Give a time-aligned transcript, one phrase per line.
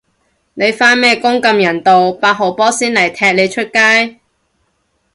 [0.55, 4.19] 你返咩工咁人道，八號波先嚟踢你出街